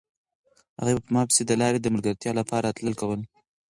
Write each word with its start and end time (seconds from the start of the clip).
هغې 0.79 0.93
په 1.03 1.07
ما 1.13 1.21
پسې 1.27 1.41
د 1.45 1.51
لارې 1.61 1.79
د 1.81 1.87
ملګرتیا 1.93 2.31
لپاره 2.39 2.65
راتلل 2.67 2.93
کول. 3.01 3.21